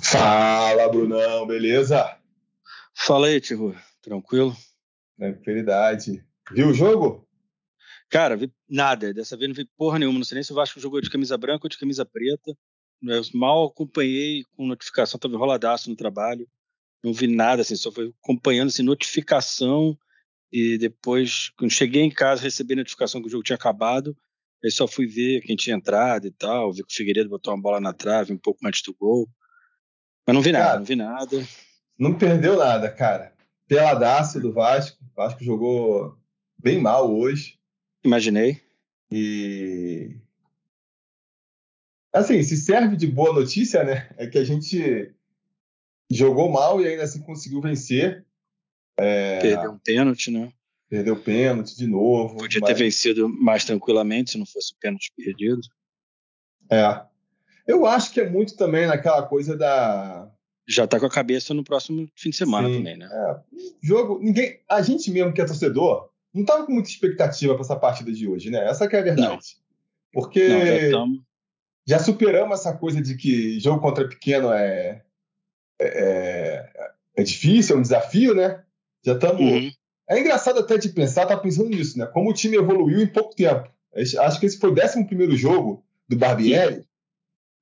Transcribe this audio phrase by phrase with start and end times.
[0.00, 2.16] Fala, Brunão, beleza?
[2.94, 3.74] Fala aí, Tio.
[4.00, 4.56] Tranquilo?
[5.18, 6.24] Tranquilidade.
[6.50, 7.28] Viu o jogo?
[8.08, 9.12] Cara, vi nada.
[9.12, 10.18] Dessa vez não vi porra nenhuma.
[10.18, 12.56] Não sei nem se o Vasco jogou de camisa branca ou de camisa preta.
[13.02, 16.48] Eu mal acompanhei com notificação, tava enroladaço no trabalho.
[17.02, 19.96] Não vi nada, assim, só foi acompanhando assim, notificação.
[20.52, 24.16] E depois, quando cheguei em casa, recebi notificação que o jogo tinha acabado.
[24.64, 26.72] Aí só fui ver quem tinha entrado e tal.
[26.72, 29.28] Vi que o Figueiredo botou uma bola na trave um pouco antes do gol.
[30.26, 31.48] Mas não vi nada, cara, não vi nada.
[31.98, 33.32] Não perdeu nada, cara.
[33.66, 35.02] Peladaço do Vasco.
[35.02, 36.16] O Vasco jogou
[36.58, 37.58] bem mal hoje.
[38.04, 38.60] Imaginei.
[39.10, 40.16] E.
[42.12, 44.10] Assim, se serve de boa notícia, né?
[44.16, 45.14] É que a gente
[46.10, 48.24] jogou mal e ainda assim conseguiu vencer.
[48.98, 49.40] É...
[49.40, 50.52] Perdeu um pênalti, né?
[50.88, 52.36] Perdeu pênalti de novo.
[52.36, 52.68] Podia mas...
[52.68, 55.62] ter vencido mais tranquilamente se não fosse o pênalti perdido.
[56.70, 57.06] É.
[57.66, 60.30] Eu acho que é muito também naquela coisa da.
[60.68, 63.08] Já tá com a cabeça no próximo fim de semana Sim, também, né?
[63.10, 63.36] É.
[63.82, 64.18] Jogo.
[64.20, 64.60] Ninguém.
[64.68, 68.26] A gente mesmo que é torcedor não tava com muita expectativa para essa partida de
[68.26, 68.66] hoje, né?
[68.66, 69.28] Essa que é a verdade.
[69.28, 69.38] Não.
[70.12, 71.24] Porque não, já, tamo...
[71.86, 75.02] já, superamos essa coisa de que jogo contra pequeno é,
[75.80, 76.70] é, é,
[77.16, 78.62] é difícil, é um desafio, né?
[79.04, 79.40] Já estamos.
[79.40, 79.70] Uhum.
[80.08, 82.06] É engraçado até de pensar, tá pensando nisso, né?
[82.06, 83.70] Como o time evoluiu em pouco tempo.
[83.94, 86.84] Acho que esse foi o 11 jogo do Barbieri, uhum.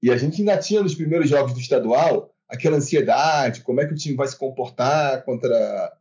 [0.02, 3.94] E a gente ainda tinha nos primeiros jogos do estadual aquela ansiedade, como é que
[3.94, 5.92] o time vai se comportar contra.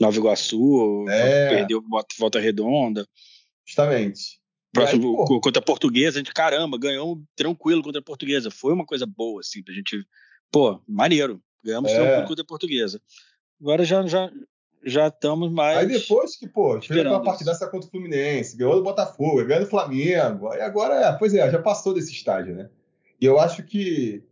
[0.00, 1.50] Nova Iguaçu, é.
[1.50, 1.82] perdeu
[2.18, 3.06] volta redonda.
[3.66, 4.40] Justamente.
[4.72, 8.50] Próximo aí, contra a portuguesa, a gente, caramba, ganhou tranquilo contra a portuguesa.
[8.50, 10.04] Foi uma coisa boa, assim, pra gente.
[10.50, 11.40] Pô, maneiro.
[11.62, 11.94] Ganhamos é.
[11.94, 13.00] tranquilo contra a portuguesa.
[13.60, 14.30] Agora já, já,
[14.84, 15.78] já estamos mais.
[15.78, 19.70] Aí depois que, pô, fez aquela partidaça contra o Fluminense, ganhou do Botafogo, ganhou do
[19.70, 20.48] Flamengo.
[20.48, 22.68] Aí agora, é, pois é, já passou desse estágio, né?
[23.24, 24.22] E eu acho que,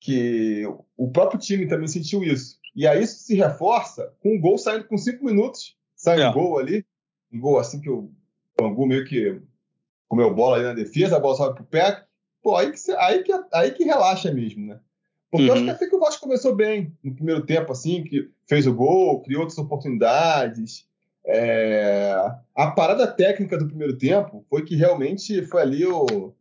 [0.00, 0.64] que
[0.96, 2.58] o próprio time também sentiu isso.
[2.74, 5.76] E aí isso se reforça com um gol saindo com cinco minutos.
[5.94, 6.28] Sai é.
[6.28, 6.84] um gol ali,
[7.32, 8.10] um gol assim que o
[8.58, 9.40] Bangu meio que
[10.08, 12.02] comeu bola ali na defesa, a bola sobe pro pé.
[12.42, 14.80] Pô, aí que, aí que, aí que relaxa mesmo, né?
[15.30, 15.48] Porque uhum.
[15.48, 15.76] eu acho que uhum.
[15.76, 19.42] até que o Vasco começou bem no primeiro tempo, assim, que fez o gol, criou
[19.42, 20.84] outras oportunidades.
[21.24, 22.12] É...
[22.56, 26.34] A parada técnica do primeiro tempo foi que realmente foi ali o...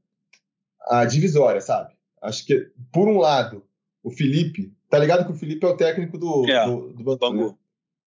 [0.88, 1.94] a divisória, sabe?
[2.22, 3.64] Acho que, por um lado,
[4.04, 7.48] o Felipe, tá ligado que o Felipe é o técnico do, é, do, do Bangu.
[7.48, 7.56] Né?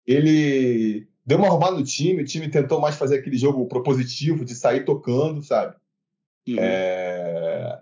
[0.07, 4.55] Ele deu uma arrumada no time, o time tentou mais fazer aquele jogo propositivo de
[4.55, 5.75] sair tocando, sabe?
[6.49, 6.57] Uhum.
[6.59, 7.81] É...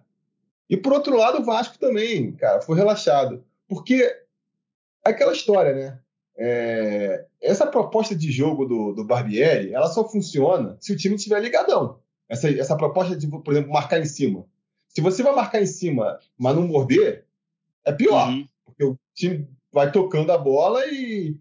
[0.69, 3.45] E por outro lado, o Vasco também, cara, foi relaxado.
[3.69, 5.99] Porque é aquela história, né?
[6.37, 11.41] É, essa proposta de jogo do, do Barbieri, ela só funciona se o time estiver
[11.41, 11.99] ligadão.
[12.29, 14.47] Essa, essa proposta de, por exemplo, marcar em cima.
[14.95, 17.27] Se você vai marcar em cima, mas não morder,
[17.85, 18.29] é pior.
[18.29, 18.49] Uhum.
[18.65, 21.37] Porque o time vai tocando a bola e,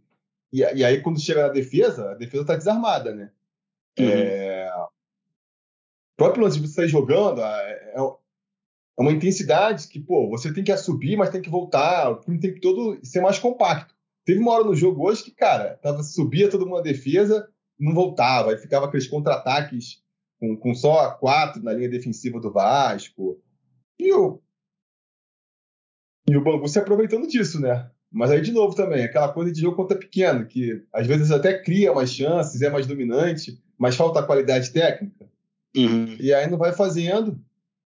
[0.52, 3.32] e, e, aí quando chega na defesa, a defesa está desarmada, né?
[4.00, 4.10] Uhum.
[4.10, 10.30] É, o próprio lance de você sair jogando é, é, é uma intensidade que, pô,
[10.30, 13.38] você tem que subir, mas tem que voltar, o time tem que todo ser mais
[13.38, 13.94] compacto.
[14.26, 17.48] Teve uma hora no jogo hoje que, cara, tava, subia todo mundo na defesa,
[17.80, 20.03] não voltava, aí ficava aqueles contra-ataques
[20.44, 23.42] com, com, só quatro na linha defensiva do Vasco.
[23.98, 24.42] E o,
[26.28, 27.90] e o Bangu se aproveitando disso, né?
[28.12, 31.58] Mas aí, de novo, também, aquela coisa de jogo contra pequeno, que às vezes até
[31.58, 35.30] cria mais chances, é mais dominante, mas falta a qualidade técnica.
[35.76, 36.18] Uhum.
[36.20, 37.42] E aí não vai fazendo,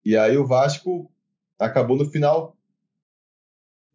[0.05, 1.09] e aí o Vasco
[1.57, 2.57] acabou no final.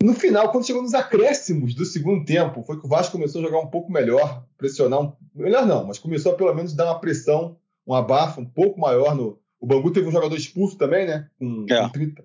[0.01, 3.45] No final, quando chegou nos acréscimos do segundo tempo, foi que o Vasco começou a
[3.45, 5.13] jogar um pouco melhor, pressionar um...
[5.33, 9.15] melhor não, mas começou a pelo menos dar uma pressão, um abafo um pouco maior
[9.15, 9.39] no.
[9.59, 11.29] O Bangu teve um jogador expulso também, né?
[11.39, 11.81] Com, é.
[11.81, 12.23] com 30.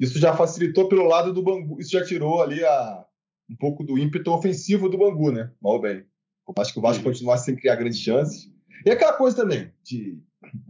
[0.00, 3.04] Isso já facilitou pelo lado do Bangu, isso já tirou ali a,
[3.50, 5.50] um pouco do ímpeto ofensivo do Bangu, né?
[5.60, 6.04] Mal bem.
[6.48, 8.50] Eu acho que o Vasco continuasse sem criar grandes chances.
[8.84, 10.18] E aquela coisa também de,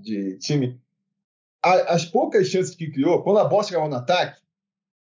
[0.03, 0.81] de time
[1.63, 4.41] as poucas chances que criou, quando a bola chegava no ataque,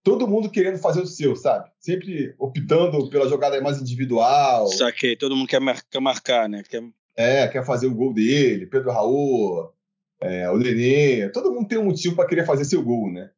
[0.04, 1.70] todo mundo querendo fazer o seu, sabe?
[1.80, 4.68] Sempre optando pela jogada mais individual.
[4.68, 6.64] Saquei, todo mundo quer, mar quer marcar, né?
[6.68, 6.84] Quer...
[7.20, 9.74] É, quer fazer o gol dele, Pedro Raul,
[10.22, 13.30] é, o Nenê, todo mundo tem um motivo para querer fazer seu gol, né?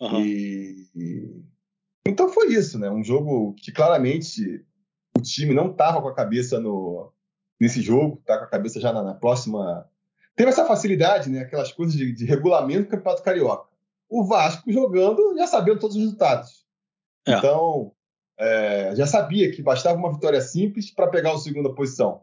[0.00, 0.20] Uhum.
[0.20, 1.44] E...
[2.04, 2.90] Então foi isso, né?
[2.90, 4.64] Um jogo que claramente
[5.16, 7.12] o time não estava com a cabeça no,
[7.60, 9.88] nesse jogo, tá com a cabeça já na, na próxima
[10.34, 11.40] teve essa facilidade, né?
[11.40, 13.68] Aquelas coisas de, de regulamento do Campeonato Carioca.
[14.08, 16.66] O Vasco jogando já sabendo todos os resultados.
[17.26, 17.34] É.
[17.34, 17.92] Então,
[18.36, 22.22] é, já sabia que bastava uma vitória simples para pegar a segunda posição.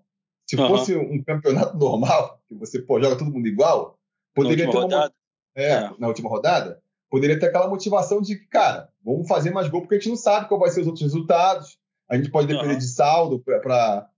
[0.51, 0.68] Se uhum.
[0.68, 3.98] fosse um campeonato normal, que você pô, joga todo mundo igual,
[4.36, 5.09] poderia ter uma.
[5.56, 9.69] É, é, na última rodada, poderia ter aquela motivação de que, cara, vamos fazer mais
[9.69, 11.77] gol, porque a gente não sabe qual vai ser os outros resultados.
[12.09, 12.80] A gente pode depender uhum.
[12.80, 14.09] de saldo para.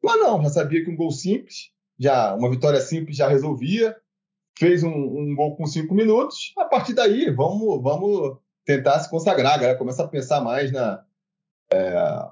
[0.00, 3.96] Mas não, já sabia que um gol simples, já uma vitória simples já resolvia.
[4.56, 6.52] Fez um, um gol com cinco minutos.
[6.56, 9.54] A partir daí, vamos, vamos tentar se consagrar.
[9.54, 11.04] A galera começa a pensar mais na,
[11.72, 12.30] é,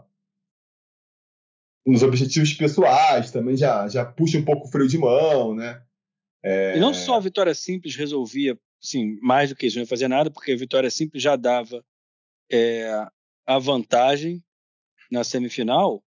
[1.91, 5.81] nos objetivos pessoais, também já, já puxa um pouco o freio de mão, né?
[6.43, 6.77] É...
[6.77, 10.07] E não só a vitória simples resolvia, sim, mais do que isso, não ia fazer
[10.07, 11.83] nada, porque a vitória simples já dava
[12.53, 13.07] é,
[13.47, 14.43] a vantagem
[15.11, 16.03] na semifinal,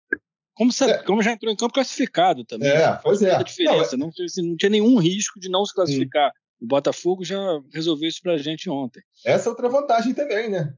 [0.53, 1.01] como, se, é.
[1.03, 2.69] como já entrou em campo classificado também.
[2.69, 3.35] É, pois é.
[3.35, 3.97] A diferença.
[3.97, 6.31] Não, não, assim, não, tinha nenhum risco de não se classificar.
[6.61, 7.39] O Botafogo já
[7.73, 9.01] resolveu isso para a gente ontem.
[9.25, 10.75] Essa é outra vantagem também, né?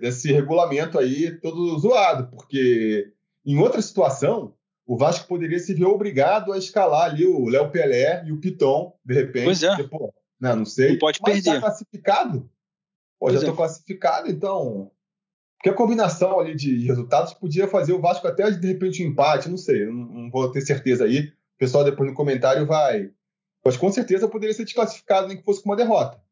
[0.00, 3.12] Desse regulamento aí todo zoado, porque
[3.46, 4.54] em outra situação,
[4.86, 8.96] o Vasco poderia se ver obrigado a escalar ali o Léo Pelé e o Piton,
[9.04, 9.44] de repente.
[9.44, 9.76] Pois é.
[9.76, 10.92] Porque, pô, não, não sei.
[10.92, 11.50] Não pode mas perder.
[11.50, 12.40] Mas classificado?
[12.40, 12.48] Pô,
[13.20, 13.56] pois já estou é.
[13.56, 14.90] classificado, então.
[15.56, 19.48] Porque a combinação ali de resultados podia fazer o Vasco até de repente um empate,
[19.48, 21.28] não sei, não, não vou ter certeza aí.
[21.28, 23.10] O pessoal depois no comentário vai
[23.66, 26.22] mas com certeza poderia ser desclassificado, nem que fosse com uma derrota.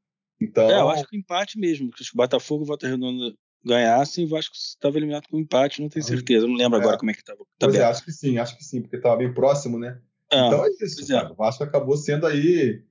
[0.41, 0.71] Então...
[0.71, 3.35] É, eu acho que o empate mesmo, porque se o Botafogo e Volta Redonda
[3.65, 6.45] ganhassem, o Vasco estava eliminado com empate, não tenho certeza.
[6.45, 6.83] Eu não lembro é.
[6.83, 7.41] agora como é que estava.
[7.59, 9.99] Pois é, acho que sim, acho que sim, porque estava bem próximo, né?
[10.31, 11.31] É, então é isso, é.
[11.31, 12.83] o Vasco acabou sendo aí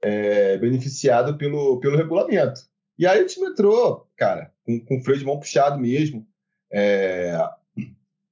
[0.00, 2.62] é, beneficiado pelo, pelo regulamento.
[2.98, 6.26] E aí o time entrou, cara, com, com o freio de mão puxado mesmo.
[6.70, 7.36] É,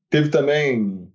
[0.09, 1.11] teve também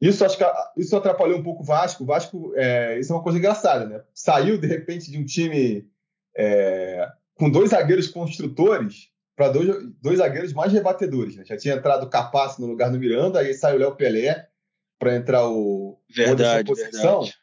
[0.00, 0.44] isso acho que
[0.76, 2.02] isso atrapalhou um pouco o Vasco.
[2.02, 4.02] O Vasco, é, isso é uma coisa engraçada, né?
[4.12, 5.88] Saiu de repente de um time
[7.36, 9.68] com dois zagueiros construtores para dois,
[10.00, 11.36] dois zagueiros mais rebatedores.
[11.36, 11.44] Né?
[11.44, 14.48] Já tinha entrado o Capasso no lugar do Miranda, aí saiu o Léo Pelé
[14.98, 16.96] para entrar o verdade, verdade.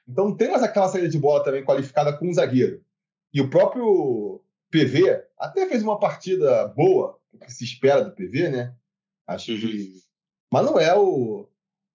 [0.08, 2.82] Então não tem mais aquela saída de bola também qualificada com um zagueiro.
[3.34, 4.42] E o próprio
[4.72, 8.74] PV até fez uma partida boa, o que se espera do PV, né?
[9.28, 9.60] Acho uhum.
[9.60, 10.02] que.
[10.52, 11.48] Mas não é o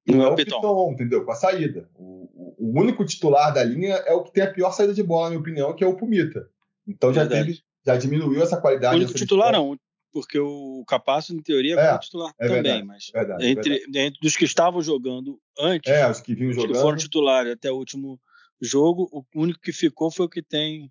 [0.06, 0.56] não é o Piton.
[0.60, 1.24] Piton, entendeu?
[1.24, 1.88] Com a saída.
[1.94, 5.24] O, o, único titular da linha é o que tem a pior saída de bola,
[5.24, 6.48] na minha opinião, que é o Pumita.
[6.86, 8.94] Então já teve, já diminuiu essa qualidade.
[8.94, 9.76] O único titular não,
[10.16, 14.18] porque o Capasso, em teoria, é, é titular é também, verdade, mas verdade, entre, entre
[14.22, 17.76] dos que estavam jogando antes, é, os que vinham jogando, que foram titulares até o
[17.76, 18.18] último
[18.58, 20.90] jogo, o único que ficou foi o que tem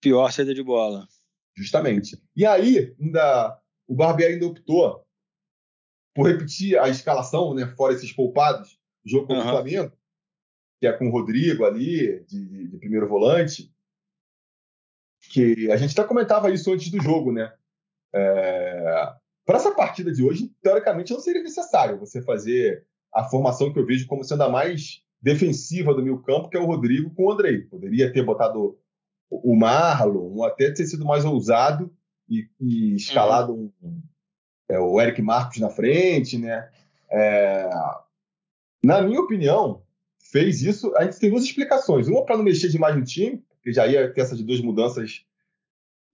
[0.00, 1.06] pior saída de bola.
[1.54, 2.18] Justamente.
[2.34, 5.04] E aí, ainda o Barbieri ainda optou
[6.14, 9.48] por repetir a escalação, né, fora esses poupados, o jogo contra uhum.
[9.48, 9.92] o Flamengo,
[10.80, 13.70] que é com o Rodrigo ali, de, de primeiro volante,
[15.20, 17.54] que a gente até comentava isso antes do jogo, né?
[18.14, 19.12] É,
[19.44, 23.86] Para essa partida de hoje, teoricamente, não seria necessário você fazer a formação que eu
[23.86, 27.32] vejo como sendo a mais defensiva do meio campo, que é o Rodrigo com o
[27.32, 27.62] Andrei.
[27.62, 28.78] Poderia ter botado
[29.30, 31.92] o Marlon, ou até ter sido mais ousado
[32.28, 33.72] e, e escalado uhum.
[33.82, 34.02] um,
[34.68, 36.68] é, o Eric Marcos na frente, né?
[37.10, 37.68] É,
[38.82, 39.82] na minha opinião,
[40.30, 40.94] fez isso.
[40.96, 42.08] A gente tem duas explicações.
[42.08, 45.24] Uma para não mexer demais no time, que já ia ter essas duas mudanças,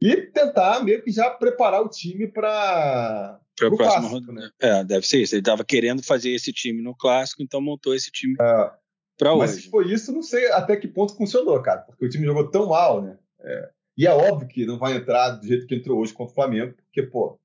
[0.03, 4.51] e tentar meio que já preparar o time para o clássico, né?
[4.61, 5.35] É, deve ser isso.
[5.35, 8.71] Ele estava querendo fazer esse time no clássico, então montou esse time é,
[9.17, 9.41] para hoje.
[9.41, 12.51] Mas se foi isso, não sei até que ponto funcionou, cara, porque o time jogou
[12.51, 13.17] tão mal, né?
[13.41, 16.35] É, e é óbvio que não vai entrar do jeito que entrou hoje contra o
[16.35, 17.39] Flamengo, porque, pô,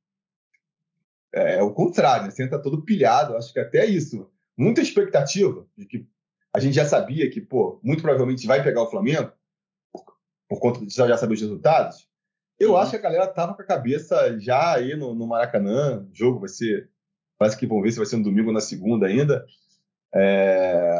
[1.34, 2.32] é, é o contrário, né?
[2.32, 4.28] você entra todo pilhado, acho que até isso.
[4.58, 6.08] Muita expectativa de que
[6.52, 9.32] a gente já sabia que, pô, muito provavelmente vai pegar o Flamengo,
[9.92, 10.04] por,
[10.50, 12.07] por conta de já saber os resultados.
[12.60, 12.78] Eu uhum.
[12.78, 16.40] acho que a galera tava com a cabeça já aí no, no Maracanã, o jogo
[16.40, 16.90] vai ser,
[17.38, 19.46] parece que vão ver se vai ser no domingo ou na segunda ainda.
[20.14, 20.98] É,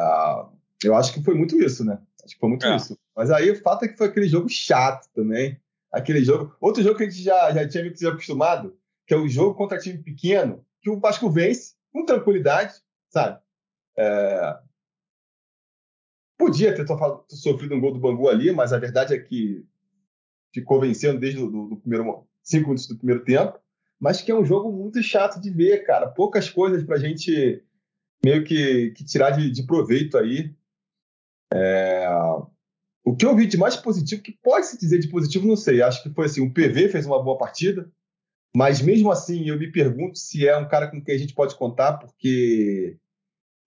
[0.84, 1.98] eu acho que foi muito isso, né?
[2.24, 2.76] Acho que foi muito é.
[2.76, 2.96] isso.
[3.16, 5.60] Mas aí o fato é que foi aquele jogo chato também.
[5.90, 6.54] Aquele jogo.
[6.60, 9.28] Outro jogo que a gente já, já tinha meio que se acostumado, que é o
[9.28, 12.74] jogo contra time pequeno, que o Vasco vence com tranquilidade,
[13.08, 13.40] sabe?
[13.96, 14.58] É...
[16.36, 16.86] Podia ter
[17.30, 19.66] sofrido um gol do Bangu ali, mas a verdade é que
[20.60, 23.58] ficou vencendo desde o primeiro cinco minutos do primeiro tempo.
[24.00, 26.06] Mas que é um jogo muito chato de ver, cara.
[26.08, 27.62] Poucas coisas para a gente
[28.24, 30.54] meio que, que tirar de, de, proveito aí.
[31.52, 32.06] É...
[33.04, 35.82] O que eu vi de mais positivo, que pode se dizer de positivo, não sei.
[35.82, 37.90] Acho que foi assim: o PV fez uma boa partida.
[38.54, 41.54] Mas mesmo assim, eu me pergunto se é um cara com quem a gente pode
[41.56, 42.96] contar, porque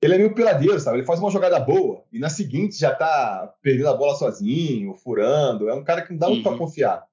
[0.02, 0.98] ele é meio peladeiro, sabe?
[0.98, 5.70] Ele faz uma jogada boa e na seguinte já tá perdendo a bola sozinho, furando.
[5.70, 6.50] É um cara que não dá muito uhum.
[6.50, 7.06] para confiar.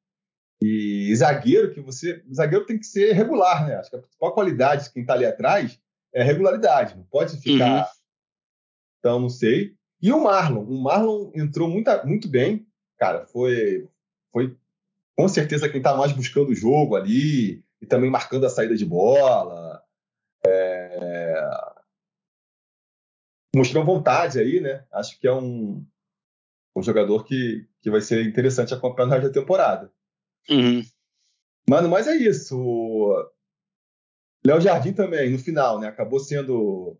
[0.61, 2.25] E zagueiro que você.
[2.35, 3.77] Zagueiro tem que ser regular, né?
[3.77, 5.79] Acho que a principal qualidade de quem tá ali atrás
[6.13, 6.97] é regularidade.
[6.97, 7.83] Não pode ficar.
[7.83, 7.89] Uhum.
[8.99, 9.75] Então, não sei.
[10.01, 10.63] E o Marlon.
[10.63, 12.67] O Marlon entrou muito, muito bem.
[12.99, 13.87] Cara, foi,
[14.33, 14.57] foi
[15.17, 18.85] com certeza quem está mais buscando o jogo ali e também marcando a saída de
[18.85, 19.81] bola.
[20.45, 21.78] É...
[23.55, 24.85] Mostrou vontade aí, né?
[24.93, 25.85] Acho que é um,
[26.77, 29.93] um jogador que, que vai ser interessante acompanhar no resto da temporada.
[30.49, 30.83] Uhum.
[31.69, 32.57] Mano, mas é isso.
[34.45, 35.89] Léo Jardim também, no final, né?
[35.89, 36.99] Acabou sendo.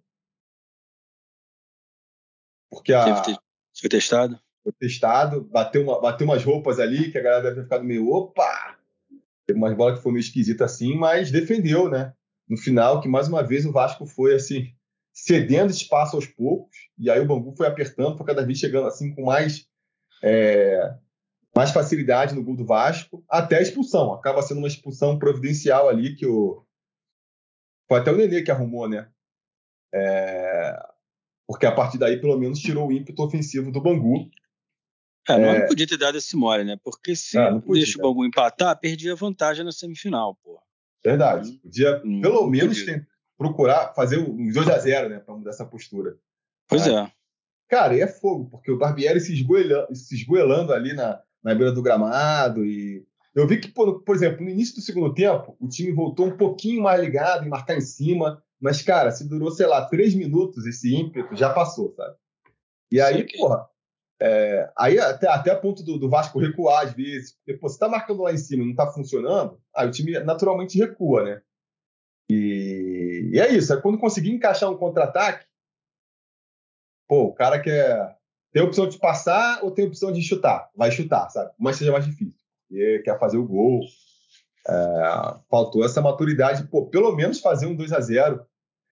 [2.71, 3.23] Porque a.
[3.81, 4.39] Foi testado?
[4.63, 8.11] Foi testado, bateu, uma, bateu umas roupas ali que a galera deve ter ficado meio.
[8.11, 8.77] Opa!
[9.47, 12.13] Teve umas bolas que foi meio esquisita assim, mas defendeu, né?
[12.47, 14.75] No final, que mais uma vez o Vasco foi assim,
[15.25, 19.15] cedendo espaço aos poucos, e aí o Bangu foi apertando, foi cada vez chegando assim
[19.15, 19.67] com mais.
[20.23, 20.95] É,
[21.55, 24.13] mais facilidade no gol do Vasco, até a expulsão.
[24.13, 26.65] Acaba sendo uma expulsão providencial ali que o.
[27.89, 29.09] Foi até o Nenê que arrumou, né?
[29.93, 30.79] É...
[31.49, 34.31] Porque a partir daí, pelo menos, tirou o ímpeto ofensivo do Bangu.
[35.29, 35.67] É, não, é...
[35.67, 36.79] podia ter dado esse mole, né?
[36.85, 40.61] Porque se é, podia, deixa o Bangu empatar, perdia vantagem na semifinal, pô.
[41.05, 41.53] Verdade.
[41.63, 42.85] Podia, hum, pelo menos,
[43.39, 45.21] procurar fazer uns 2 a 0 né?
[45.21, 46.19] Para mudar essa postura.
[46.69, 47.11] Pois é.
[47.69, 51.73] Cara, e é fogo, porque o Barbieri se esgoelando, se esgoelando ali na, na beira
[51.73, 52.65] do gramado.
[52.65, 56.27] E eu vi que, por, por exemplo, no início do segundo tempo, o time voltou
[56.27, 58.43] um pouquinho mais ligado em marcar em cima.
[58.61, 62.17] Mas, cara, se durou, sei lá, três minutos esse ímpeto, já passou, sabe?
[62.91, 63.69] E aí, Sim, porra,
[64.21, 67.79] é, aí até, até a ponto do, do, Vasco recuar às vezes, porque pô, você
[67.79, 71.43] tá marcando lá em cima e não tá funcionando, aí o time naturalmente recua, né?
[72.31, 75.47] E, e é isso, é quando conseguir encaixar um contra-ataque,
[77.09, 78.19] pô, o cara quer
[78.53, 80.71] tem a opção de passar ou tem a opção de chutar?
[80.75, 81.53] Vai chutar, sabe?
[81.59, 82.35] Mas seja mais difícil.
[82.71, 83.81] E quer fazer o gol.
[84.67, 88.45] É, faltou essa maturidade, pô, pelo menos fazer um 2 a 0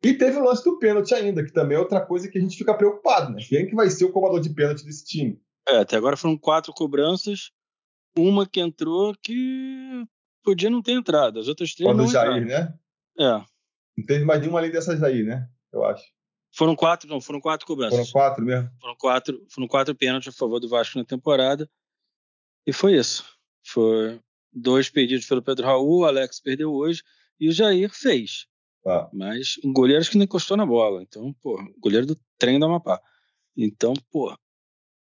[0.04, 2.58] E teve o lance do pênalti ainda, que também é outra coisa que a gente
[2.58, 3.42] fica preocupado, né?
[3.48, 5.42] Quem é que vai ser o cobrador de pênalti desse time?
[5.68, 7.52] É, até agora foram quatro cobranças,
[8.16, 10.04] uma que entrou que
[10.44, 12.66] podia não ter entrado, as outras três Quando não Jair, entraram.
[12.66, 12.80] né?
[13.20, 13.43] É.
[13.98, 15.48] Não teve mais nenhuma além dessas aí, né?
[15.72, 16.03] Eu acho.
[16.55, 18.10] Foram quatro, não, foram quatro cobranças.
[18.10, 18.70] Foram quatro mesmo?
[18.79, 21.70] Foram quatro, foram quatro pênaltis a favor do Vasco na temporada.
[22.65, 23.25] E foi isso.
[23.65, 24.20] Foi
[24.51, 27.01] dois pedidos pelo Pedro Raul, o Alex perdeu hoje
[27.39, 28.46] e o Jair fez.
[28.86, 29.10] Ah.
[29.12, 31.01] Mas um goleiro acho que nem encostou na bola.
[31.01, 33.01] Então, pô, goleiro do trem da Amapá.
[33.58, 34.36] Então, pô.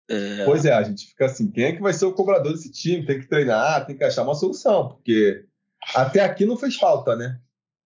[0.08, 0.44] É...
[0.44, 3.04] Pois é, a gente fica assim: quem é que vai ser o cobrador desse time?
[3.04, 5.46] Tem que treinar, tem que achar uma solução, porque
[5.94, 7.40] até aqui não fez falta, né?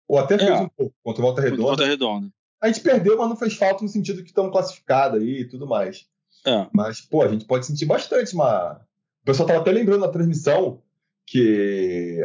[0.09, 0.55] Ou até fez é.
[0.55, 1.63] um pouco contra o Volta Redonda.
[1.63, 2.29] Volta Redonda.
[2.61, 5.67] A gente perdeu, mas não fez falta no sentido que estamos classificados aí e tudo
[5.67, 6.07] mais.
[6.47, 6.67] É.
[6.73, 8.81] Mas, pô, a gente pode sentir bastante uma.
[9.23, 10.83] O pessoal estava até lembrando na transmissão
[11.27, 12.21] que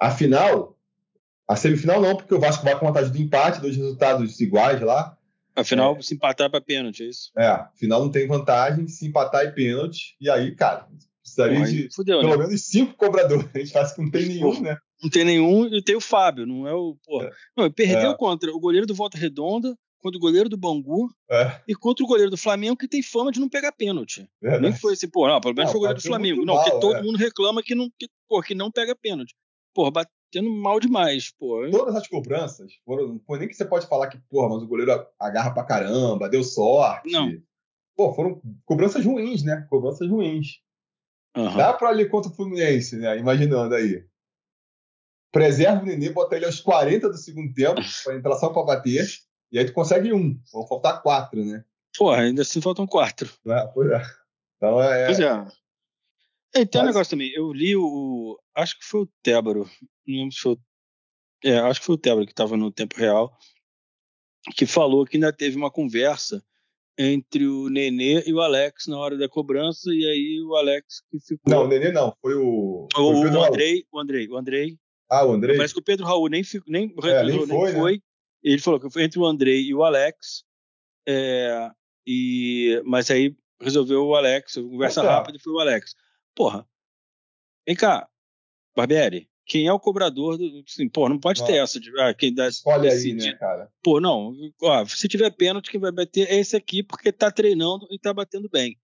[0.00, 0.76] a final,
[1.48, 5.16] a semifinal não, porque o Vasco vai com vantagem do empate, dois resultados iguais lá.
[5.56, 6.02] Afinal, é.
[6.02, 7.30] se empatar é para pênalti, é isso?
[7.36, 10.16] É, final não tem vantagem, se empatar é pênalti.
[10.20, 10.88] E aí, cara,
[11.22, 12.46] precisaria Pô, de fudeu, pelo né?
[12.46, 13.48] menos cinco cobradores.
[13.54, 14.76] A gente faz que não tem nenhum, né?
[15.04, 16.96] Não tem nenhum e tem o Fábio, não é o.
[17.04, 17.26] Porra.
[17.26, 17.30] É.
[17.54, 18.16] Não, perdeu é.
[18.16, 21.60] contra o goleiro do Volta Redonda, contra o goleiro do Bangu é.
[21.68, 24.26] e contra o goleiro do Flamengo, que tem fama de não pegar pênalti.
[24.40, 26.44] Nem foi assim, pô, não, pelo menos não, foi o goleiro do Flamengo.
[26.46, 27.02] Não, mal, porque todo é.
[27.02, 29.34] mundo reclama que não, que, pô, que não pega pênalti.
[29.74, 31.68] Porra, batendo mal demais, pô.
[31.70, 34.66] Todas as cobranças, foram, não foi nem que você pode falar que, porra, mas o
[34.66, 37.12] goleiro agarra pra caramba, deu sorte.
[37.12, 37.30] Não.
[37.94, 39.66] Pô, foram cobranças ruins, né?
[39.68, 40.60] Cobranças ruins.
[41.36, 41.56] Uhum.
[41.56, 43.18] Dá pra ali contra o Fluminense, né?
[43.18, 44.04] Imaginando aí
[45.34, 47.74] preserva o Nenê, bota ele aos 40 do segundo tempo,
[48.04, 49.04] para entrar só para bater,
[49.50, 50.40] e aí tu consegue um.
[50.52, 51.64] Vão faltar quatro, né?
[51.98, 53.28] Porra, ainda assim faltam quatro.
[53.46, 54.02] É, pois é.
[54.56, 55.06] Então é.
[55.06, 55.46] Pois é.
[56.56, 56.82] E tem Mas...
[56.82, 58.38] um negócio também, eu li o.
[58.54, 59.68] Acho que foi o Tébaro.
[60.06, 60.56] Não lembro se foi.
[61.42, 63.36] É, acho que foi o Tébaro que estava no tempo real,
[64.56, 66.42] que falou que ainda teve uma conversa
[66.96, 71.18] entre o Nenê e o Alex na hora da cobrança, e aí o Alex que
[71.18, 71.52] ficou.
[71.52, 72.86] Não, o Nenê não, foi o.
[72.94, 74.78] Foi o, o Andrei, o Andrei, o Andrei
[75.20, 75.56] ah, o Andrei?
[75.56, 77.92] Parece que o Pedro Raul nem, nem, é, nem, foi, nem foi.
[77.92, 77.98] Né?
[78.42, 80.44] Ele falou que foi entre o Andrei e o Alex.
[81.06, 81.70] É,
[82.06, 85.94] e, mas aí resolveu o Alex, conversa rápida e foi o Alex.
[86.34, 86.66] Porra,
[87.66, 88.08] vem cá,
[88.76, 90.64] Barbieri, quem é o cobrador do.
[90.66, 91.46] Assim, pô, não pode não.
[91.46, 91.90] ter essa de.
[92.00, 93.70] Ah, quem dá, Escolhe aí, né, cara?
[93.82, 94.34] Pô, não.
[94.62, 98.12] Ó, se tiver pênalti, quem vai bater é esse aqui, porque tá treinando e tá
[98.12, 98.78] batendo bem.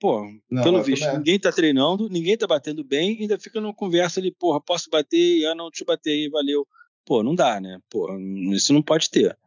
[0.00, 4.20] Pô, não, pelo visto, ninguém tá treinando, ninguém tá batendo bem, ainda fica numa conversa
[4.20, 5.46] ali, porra, posso bater?
[5.46, 6.66] Ah, não, deixa eu bater aí, valeu.
[7.04, 7.80] Pô, não dá, né?
[7.88, 8.08] Pô,
[8.52, 9.38] isso não pode ter.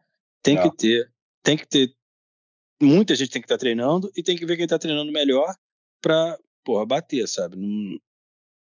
[0.41, 0.63] Tem não.
[0.63, 1.11] que ter,
[1.43, 1.93] tem que ter.
[2.81, 5.55] Muita gente tem que estar tá treinando e tem que ver quem tá treinando melhor
[6.01, 7.55] pra, porra, bater, sabe?
[7.57, 7.99] Não,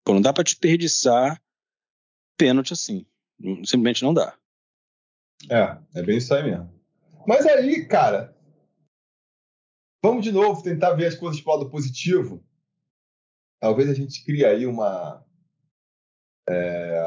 [0.04, 1.43] pô, não dá pra desperdiçar
[2.37, 3.07] pênalti assim.
[3.64, 4.37] Simplesmente não dá.
[5.50, 6.73] É, é bem isso aí mesmo.
[7.26, 8.34] Mas aí, cara,
[10.04, 12.44] Vamos de novo tentar ver as coisas do lado positivo.
[13.58, 15.25] Talvez a gente crie aí uma,
[16.46, 17.02] É...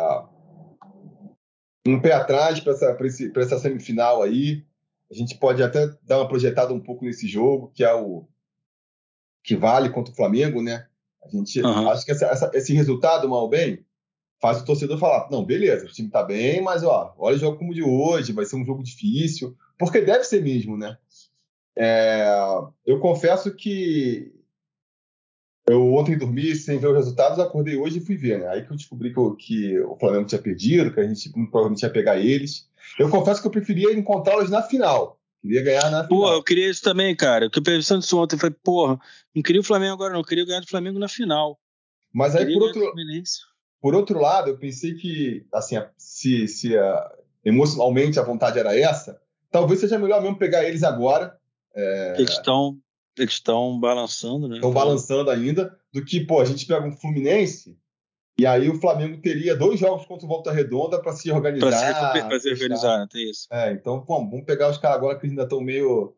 [1.87, 2.97] Um pé atrás para essa,
[3.35, 4.65] essa semifinal aí.
[5.11, 8.27] A gente pode até dar uma projetada um pouco nesse jogo, que é o
[9.43, 10.87] que vale contra o Flamengo, né?
[11.23, 11.89] A gente uhum.
[11.91, 13.85] acho que essa, essa, esse resultado, mal bem,
[14.41, 17.59] faz o torcedor falar: não, beleza, o time tá bem, mas ó, olha o jogo
[17.59, 20.97] como de hoje, vai ser um jogo difícil, porque deve ser mesmo, né?
[21.79, 22.27] É,
[22.85, 24.33] eu confesso que
[25.69, 28.47] eu ontem dormi sem ver os resultados, acordei hoje e fui ver, né?
[28.47, 31.89] Aí que eu descobri que, que o Flamengo tinha perdido, que a gente provavelmente ia
[31.89, 32.67] pegar eles.
[32.97, 35.19] Eu confesso que eu preferia encontrá-los na final.
[35.41, 36.07] Queria ganhar na final.
[36.07, 37.49] Pô, eu queria isso também, cara.
[37.53, 38.99] Eu pensando isso ontem, eu falei, porra,
[39.35, 41.59] não queria o Flamengo agora, não, eu queria ganhar do Flamengo na final.
[42.13, 42.93] Mas aí, por outro,
[43.79, 46.73] por outro lado, eu pensei que, assim, se, se
[47.43, 51.37] emocionalmente a vontade era essa, talvez seja melhor mesmo pegar eles agora.
[51.75, 52.15] É...
[52.17, 52.77] Eles estão
[53.17, 54.55] eles estão balançando, né?
[54.55, 57.77] Estão balançando ainda, do que, pô, a gente pega um Fluminense
[58.37, 61.67] e aí o Flamengo teria dois jogos contra o Volta Redonda para se organizar.
[62.27, 63.07] Para se, se organizar, né?
[63.11, 63.47] tem isso.
[63.51, 66.15] É, então, pô, vamos pegar os caras agora que ainda estão meio,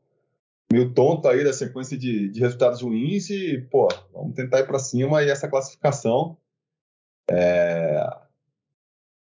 [0.71, 4.79] meio tonto aí da sequência de, de resultados ruins e, pô, vamos tentar ir para
[4.79, 6.37] cima e essa classificação.
[7.31, 8.05] É...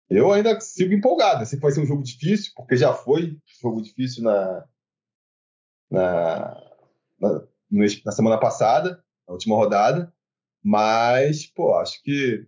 [0.09, 1.43] Eu ainda sigo empolgado.
[1.43, 4.65] Esse vai ser um jogo difícil, porque já foi jogo difícil na,
[5.89, 6.55] na,
[7.19, 7.47] na,
[8.05, 10.13] na semana passada, na última rodada.
[10.63, 12.45] Mas, pô, acho que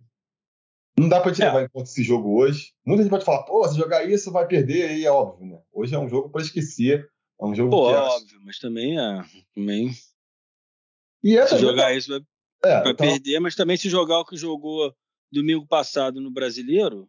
[0.98, 1.46] não dá para te é.
[1.46, 2.72] levar em conta esse jogo hoje.
[2.84, 5.62] Muita gente pode falar, pô, se jogar isso vai perder, aí é óbvio, né?
[5.72, 7.08] Hoje é um jogo para esquecer.
[7.40, 9.24] É um jogo pô, que é óbvio, mas também é.
[9.54, 9.90] Também...
[11.24, 11.94] E é se jogar tá...
[11.94, 12.20] isso vai,
[12.64, 13.06] é, vai então...
[13.06, 14.94] perder, mas também se jogar o que jogou
[15.30, 17.08] domingo passado no Brasileiro,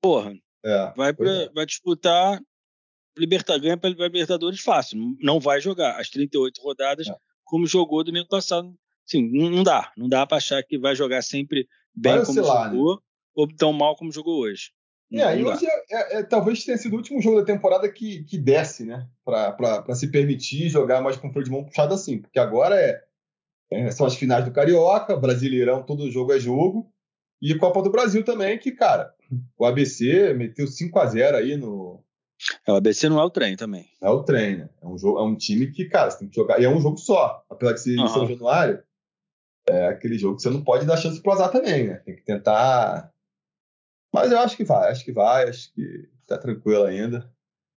[0.00, 1.48] porra, é, vai, pra, é.
[1.48, 2.40] vai disputar
[3.16, 4.98] Liberta, ganha para Libertadores fácil.
[5.20, 7.14] Não vai jogar as 38 rodadas é.
[7.44, 8.74] como jogou domingo passado.
[9.04, 9.92] Sim, não dá.
[9.96, 12.76] Não dá para achar que vai jogar sempre bem vai como oscilar, né?
[12.76, 13.00] jogou né?
[13.34, 14.70] ou tão mal como jogou hoje.
[15.14, 18.24] É, e hoje é, é, é, talvez tenha sido o último jogo da temporada que,
[18.24, 19.06] que desce, né?
[19.22, 22.18] Para se permitir jogar mais com o freio de mão puxado assim.
[22.18, 22.98] Porque agora é,
[23.70, 26.90] é, são as finais do Carioca, Brasileirão, todo jogo é jogo.
[27.42, 29.12] E Copa do Brasil também, que, cara,
[29.58, 32.02] o ABC meteu 5 a 0 aí no.
[32.66, 33.86] É, o ABC não é o trem também.
[34.00, 34.70] É o trem, né?
[34.80, 36.60] É um, jogo, é um time que, cara, você tem que jogar.
[36.60, 37.44] E é um jogo só.
[37.48, 38.08] Apesar de ser uhum.
[38.08, 38.82] São Januário,
[39.68, 41.94] é aquele jogo que você não pode dar chance pro azar também, né?
[42.04, 43.12] Tem que tentar.
[44.12, 47.30] Mas eu acho que vai, acho que vai, acho que tá tranquilo ainda.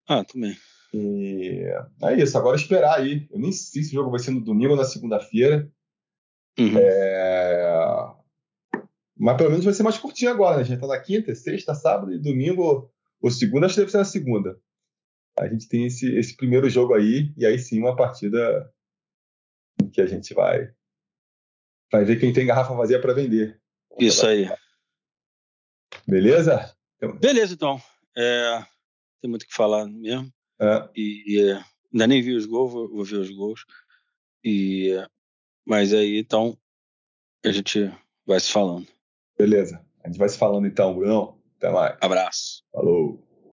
[0.09, 0.57] Ah, também.
[0.94, 1.64] E
[2.03, 3.27] é isso, agora esperar aí.
[3.31, 5.70] Eu nem sei se o jogo vai ser no domingo ou na segunda-feira.
[6.59, 6.77] Uhum.
[6.77, 8.12] É...
[9.16, 10.62] Mas pelo menos vai ser mais curtinho agora, né?
[10.62, 12.90] A gente tá na quinta, sexta, sábado e domingo,
[13.22, 14.61] ou segunda, acho que deve ser na segunda.
[15.38, 18.70] A gente tem esse, esse primeiro jogo aí, e aí sim uma partida
[19.92, 20.74] que a gente vai
[21.92, 23.61] Vai ver quem tem garrafa vazia para vender.
[23.98, 24.48] Isso aí.
[26.08, 26.74] Beleza?
[26.96, 27.18] Então...
[27.18, 27.82] Beleza, então.
[28.16, 28.64] É,
[29.20, 30.32] tem muito o que falar mesmo.
[30.58, 30.88] É.
[30.96, 31.52] E, e,
[31.92, 33.66] ainda nem vi os gols, vou, vou ver os gols.
[34.42, 34.96] E,
[35.66, 36.56] mas aí, então,
[37.44, 37.92] a gente
[38.26, 38.88] vai se falando.
[39.37, 39.85] Beleza.
[40.02, 41.41] A gente vai se falando então, Bruno.
[41.62, 41.96] Até mais.
[42.01, 42.64] Abraço.
[42.72, 43.22] Falou.